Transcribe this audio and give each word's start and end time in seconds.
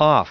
off. 0.00 0.30